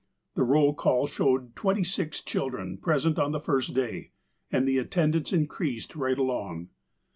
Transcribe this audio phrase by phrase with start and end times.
[0.33, 4.09] The roll call showed twenty six children present on the first day,
[4.51, 6.69] and the attendance increased right along.